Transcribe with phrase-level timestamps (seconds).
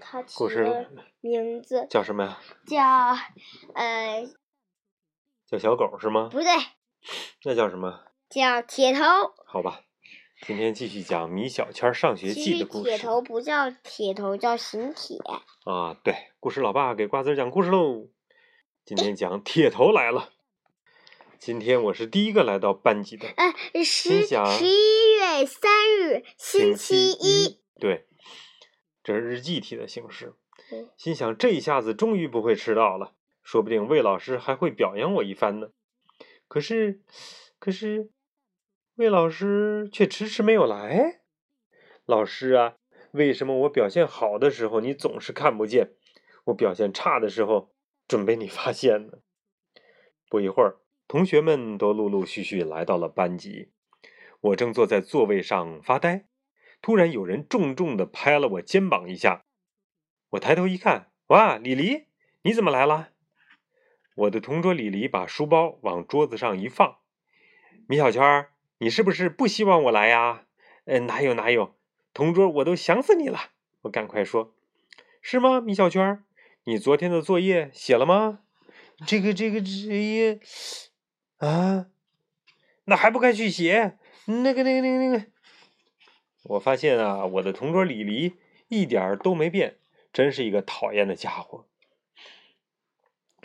[0.00, 0.86] 他起故事了
[1.20, 2.38] 名字叫什么呀？
[2.66, 2.82] 叫
[3.74, 4.26] 呃
[5.46, 6.28] 叫小狗是吗？
[6.32, 6.50] 不对，
[7.44, 8.04] 那叫什么？
[8.28, 9.00] 叫铁头。
[9.46, 9.82] 好吧，
[10.46, 15.18] 今天继续讲米小圈上学记的故事铁头不叫铁头，叫邢铁。
[15.64, 15.96] 啊。
[16.02, 18.08] 对，故事老爸给瓜子讲故事喽。
[18.84, 20.30] 今天讲铁头来了。
[21.38, 27.58] 今天我是第一个来到班级的，呃，十十一月三日，星期一。。
[27.80, 28.06] 对，
[29.02, 30.34] 这是日记体的形式
[30.72, 30.88] 嗯。
[30.96, 35.70] 心想这一下子终于不会迟到了，说不定魏老师还会表扬我一番呢。
[36.48, 37.00] 可是，
[37.58, 38.10] 可是，
[38.96, 41.20] 魏老师却迟迟没有来。
[42.04, 42.74] 老师啊，
[43.12, 45.92] 为什么我表现好的时候你总是看不见，
[46.46, 47.72] 我表现差的时候
[48.08, 49.18] 准被你发现呢？
[50.28, 53.70] 不一会儿，同学们都陆陆续续来到了班级，
[54.40, 56.26] 我正坐在座位上发呆。
[56.82, 59.44] 突然有人重重的拍了我肩膀一下，
[60.30, 62.06] 我抬头一看，哇，李黎，
[62.42, 63.10] 你怎么来了？
[64.14, 66.96] 我的同桌李黎把书包往桌子上一放，
[67.86, 70.46] 米小圈，你是不是不希望我来呀？
[70.84, 71.76] 呃，哪有哪有，
[72.12, 73.38] 同桌我都想死你了。
[73.82, 74.54] 我赶快说，
[75.22, 76.22] 是吗，米小圈？
[76.64, 78.40] 你昨天的作业写了吗？
[79.06, 80.40] 这个这个这业
[81.38, 81.86] 啊，
[82.84, 83.98] 那还不该去写？
[84.26, 85.26] 那个那个那个那个。
[86.42, 88.34] 我发现啊，我的同桌李黎
[88.68, 89.76] 一点儿都没变，
[90.12, 91.66] 真是一个讨厌的家伙。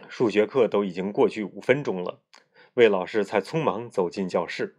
[0.08, 2.22] 数学课都已经过去五分钟了，
[2.76, 4.78] 魏老师才匆忙走进教室。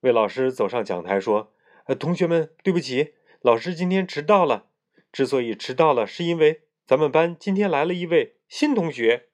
[0.00, 1.54] 魏老师走上讲台说
[1.86, 4.66] ：“呃，同学们，对不起，老师今天迟到了。
[5.10, 9.28] 之所以迟到了，是因为咱们班今天来了一位新同学。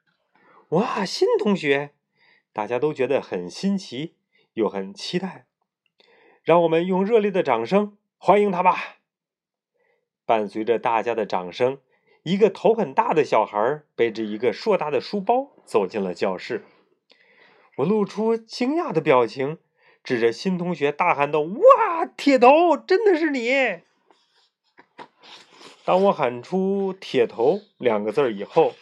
[0.70, 1.94] 哇，新同学！
[2.52, 4.14] 大家都觉得很新奇，
[4.52, 5.47] 又很期待。
[6.48, 8.96] 让我们用热烈的掌声欢迎他吧！”
[10.24, 11.77] 伴随着大家的掌声，
[12.22, 16.64] 一个头很大的小孩背着一个硕大的书包走进了教室。
[17.76, 19.59] 我露出惊讶的表情，
[20.03, 23.82] 指着新同学大喊道：“哇，铁头，真的是你！”
[25.84, 28.72] 当我喊出“铁头”两个字以后，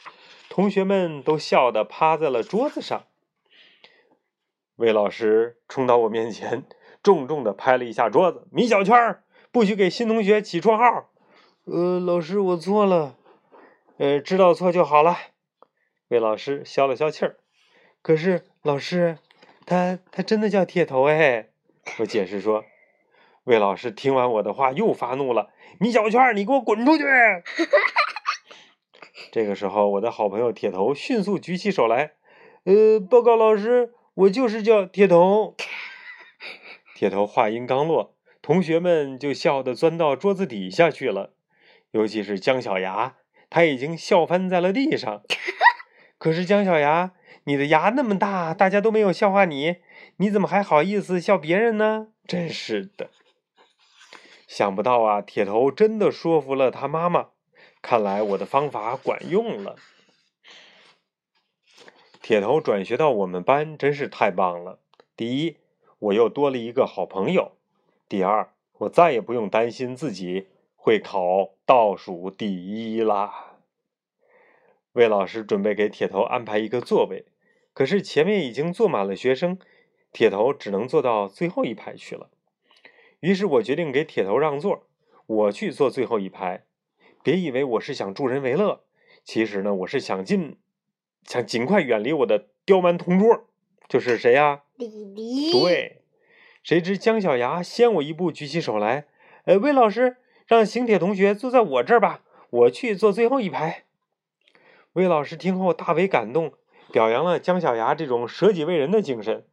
[0.48, 3.06] 同学们都笑得趴在了桌子上。
[4.76, 6.64] 魏老师冲到我面前，
[7.06, 9.22] 重重的拍了一下桌子：“米小圈儿，
[9.52, 11.08] 不许给新同学起绰号。”
[11.62, 13.14] 呃，老师，我错了。
[13.98, 15.16] 呃，知道错就好了。
[16.08, 17.36] 魏老师消了消气儿。
[18.02, 19.18] 可是，老师，
[19.64, 21.50] 他他真的叫铁头哎！
[22.00, 22.64] 我解释说。
[23.44, 27.04] 魏老师听完我的话又发怒了：“米小圈，你给我滚出去！
[29.30, 32.14] ”这个时候，我的好朋友铁头迅速举起手来
[32.66, 35.54] ：“呃，报告老师，我就是叫铁头。”
[36.96, 41.34] 铁头话音刚落，同学们就笑得钻到桌子底下去了。
[41.90, 43.16] 尤其是姜小牙，
[43.50, 45.22] 他已经笑翻在了地上。
[46.16, 47.12] 可是姜小牙，
[47.44, 49.76] 你的牙那么大，大家都没有笑话你，
[50.16, 52.08] 你怎么还好意思笑别人呢？
[52.26, 53.10] 真是的！
[54.48, 57.28] 想不到啊，铁头真的说服了他妈妈。
[57.82, 59.76] 看来我的方法管用了。
[62.22, 64.80] 铁头转学到我们班真是太棒了。
[65.14, 65.58] 第一，
[65.98, 67.52] 我又多了一个好朋友；
[68.08, 70.48] 第二，我再也不用担心自己。
[70.78, 73.56] 会考倒数第一啦！
[74.92, 77.24] 魏老师准备给铁头安排一个座位，
[77.72, 79.58] 可是前面已经坐满了学生，
[80.12, 82.30] 铁头只能坐到最后一排去了。
[83.18, 84.86] 于是我决定给铁头让座，
[85.26, 86.62] 我去坐最后一排。
[87.24, 88.84] 别以为我是想助人为乐，
[89.24, 90.56] 其实呢，我是想尽
[91.24, 93.48] 想尽快远离我的刁蛮同桌，
[93.88, 94.62] 就是谁呀？
[94.76, 95.52] 李黎。
[95.52, 96.02] 对，
[96.62, 99.06] 谁知姜小牙先我一步举起手来，
[99.44, 100.18] 呃，魏老师。
[100.46, 102.20] 让邢铁同学坐在我这儿吧，
[102.50, 103.82] 我去坐最后一排。
[104.92, 106.52] 魏老师听后大为感动，
[106.92, 109.44] 表扬了姜小牙这种舍己为人的精神。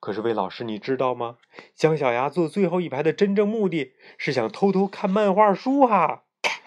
[0.00, 1.38] 可是魏老师，你知道吗？
[1.74, 6.24] 姜小牙坐最后一排的真正目的是想偷偷看漫画书哈。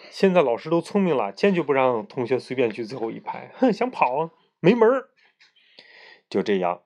[0.10, 3.52] 现在老师都聪明了，坚决不让同学随便去最后一排。
[3.60, 5.10] 哼，想跑没门儿。
[6.28, 6.82] 就这样，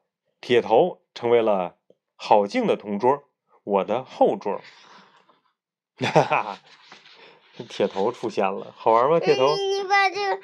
[0.45, 1.73] 铁头成为了
[2.15, 3.23] 郝静的同桌，
[3.63, 4.61] 我的后桌。
[5.97, 6.59] 哈哈，
[7.67, 9.19] 铁头出现了，好玩吗？
[9.19, 10.39] 铁头，你把这个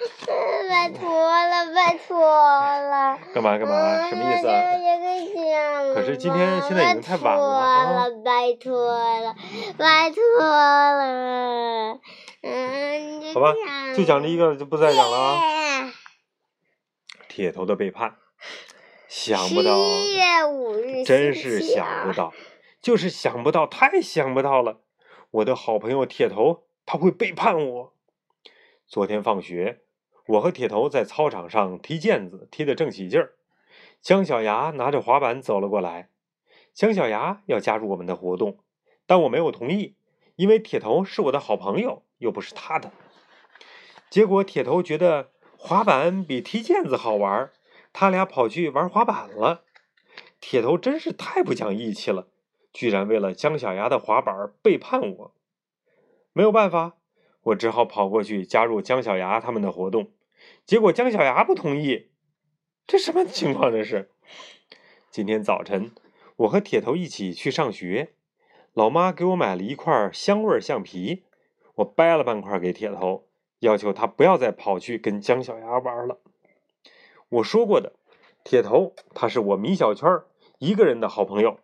[0.67, 3.19] 拜托了，拜托了。
[3.31, 4.09] 干嘛干嘛？
[4.09, 5.93] 什么意思啊？
[5.93, 9.35] 可是今天现在已经太晚了拜托了！
[9.77, 10.23] 拜托了，拜托
[10.97, 11.99] 了。
[12.41, 13.53] 嗯，好吧，
[13.95, 15.39] 就讲这一个，就不再讲了啊。
[17.29, 18.15] 铁头的背叛，
[19.11, 22.33] 想不到，一月五日，真是想不到，
[22.81, 24.79] 就是想不到，太想不到了。
[25.31, 27.93] 我的好朋友铁头，他会背叛我。
[28.87, 29.81] 昨天放学，
[30.27, 33.33] 我和铁头在操场上踢毽子，踢得正起劲儿。
[34.01, 36.09] 姜小牙拿着滑板走了过来。
[36.73, 38.59] 姜小牙要加入我们的活动，
[39.05, 39.95] 但我没有同意，
[40.37, 42.93] 因为铁头是我的好朋友，又不是他的。
[44.09, 47.51] 结果铁头觉得滑板比踢毽子好玩，
[47.93, 49.63] 他俩跑去玩滑板了。
[50.39, 52.27] 铁头真是太不讲义气了，
[52.73, 55.33] 居然为了姜小牙的滑板背叛我。
[56.33, 56.97] 没有办法，
[57.43, 60.11] 我只好跑过去加入姜小牙他们的活动。
[60.65, 62.09] 结果姜小牙不同意，
[62.87, 63.71] 这什么情况？
[63.71, 64.09] 这是
[65.09, 65.91] 今天早晨。
[66.37, 68.13] 我和铁头一起去上学，
[68.73, 71.23] 老妈给我买了一块香味橡皮，
[71.75, 73.27] 我掰了半块给铁头，
[73.59, 76.19] 要求他不要再跑去跟姜小牙玩了。
[77.31, 77.93] 我说过的，
[78.43, 80.09] 铁头他是我米小圈
[80.59, 81.59] 一个人的好朋友。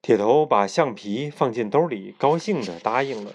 [0.00, 3.32] 铁头把橡皮放进兜里，高兴的答应了。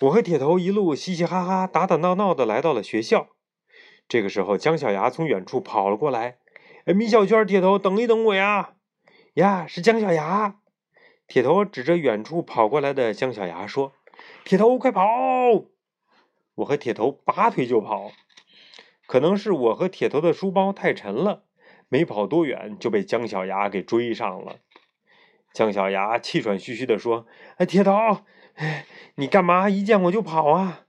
[0.00, 3.28] 我和铁头一路嘻嘻哈哈、打打闹闹的来到了学校。
[4.08, 6.38] 这个时候，姜小牙从远处跑了过来。
[6.86, 8.76] 哎，米小圈，铁头，等一等我呀！
[9.34, 10.56] 呀，是姜小牙。
[11.26, 13.92] 铁头指着远处跑过来的姜小牙说
[14.44, 15.04] ：“铁头，快跑！”
[16.56, 18.12] 我和铁头拔腿就跑。
[19.12, 21.42] 可能是我和铁头的书包太沉了，
[21.90, 24.56] 没跑多远就被姜小牙给追上了。
[25.52, 27.26] 姜小牙气喘吁吁地说
[27.60, 27.92] ：“哎，铁头，
[28.54, 28.86] 哎，
[29.16, 30.86] 你干嘛一见我就跑啊？”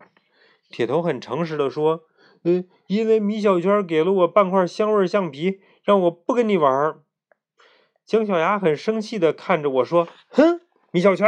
[0.71, 2.05] 铁头很诚实地说
[2.45, 6.95] ：“嗯，因为米小圈给了我半块香味橡皮。”让我不跟你玩。
[8.05, 10.61] 姜小牙很生气的看着我说：“哼，
[10.91, 11.27] 米小圈，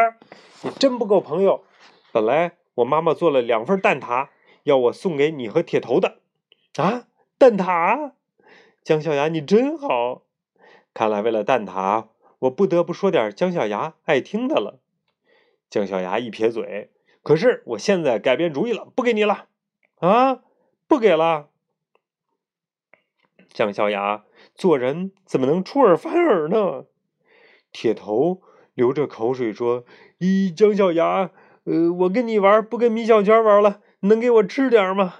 [0.63, 1.65] 你真不够朋友。
[2.13, 4.29] 本来我妈妈做了两份蛋挞，
[4.63, 6.19] 要我送给你和铁头的。
[6.77, 7.07] 啊，
[7.37, 8.11] 蛋挞！
[8.83, 10.23] 姜小牙，你真好。
[10.93, 12.07] 看来为了蛋挞，
[12.39, 14.79] 我不得不说点姜小牙爱听的了。”
[15.69, 16.91] 姜小牙一撇嘴
[17.23, 19.47] ：“可是我现在改变主意了，不给你了。
[19.95, 20.41] 啊，
[20.87, 21.49] 不给了。”
[23.51, 24.25] 姜小牙。
[24.53, 26.85] 做人怎么能出尔反尔呢？
[27.73, 28.41] 铁头
[28.73, 29.83] 流着口水说
[30.19, 31.31] ：“咦，姜小牙，
[31.65, 35.15] 呃，我跟你玩，不跟米小圈玩了，能给我吃点吗？”“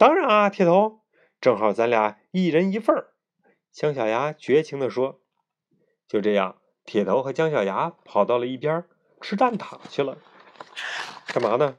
[0.00, 1.02] 当然啊，铁头，
[1.42, 3.12] 正好咱俩一人一份儿。”
[3.70, 5.20] 姜小牙绝情地说。
[6.08, 6.56] 就这样，
[6.86, 8.86] 铁头和姜小牙跑到了一边
[9.20, 10.16] 吃蛋挞去了。
[11.26, 11.76] 干嘛呢？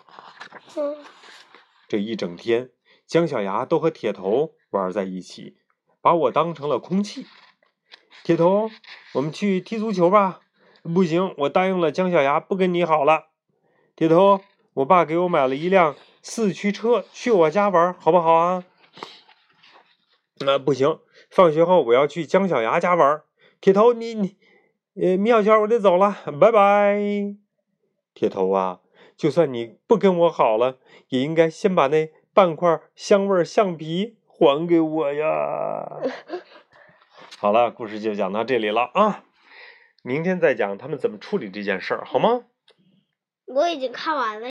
[1.88, 2.69] 这一整天，
[3.07, 5.57] 姜小牙都和铁头玩在一起。
[6.00, 7.25] 把我当成了空气，
[8.24, 8.69] 铁头，
[9.15, 10.41] 我们去踢足球吧。
[10.83, 13.29] 不行，我答应了姜小牙，不跟你好了。
[13.95, 14.41] 铁头，
[14.75, 18.63] 我爸给我买了一辆四驱车，去我家玩，好不好啊？
[20.39, 23.21] 那不行，放学后我要去姜小牙家玩。
[23.59, 24.38] 铁头，你你，
[24.95, 27.00] 呃，米小圈，我得走了，拜拜。
[28.13, 28.81] 铁头啊，
[29.15, 30.77] 就算你不跟我好了，
[31.09, 34.17] 也应该先把那半块香味橡皮。
[34.41, 36.00] 还给我呀！
[37.38, 39.24] 好了，故事就讲到这里了啊，
[40.01, 42.45] 明天再讲他们怎么处理这件事儿，好吗？
[43.45, 44.39] 我已经看完了。